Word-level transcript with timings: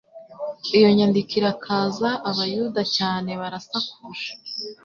Iyo 0.77 0.87
nyandiko 0.97 1.31
irakaza 1.39 2.09
abayuda 2.29 2.81
cyane. 2.95 3.29
Barasakuje, 3.41 4.27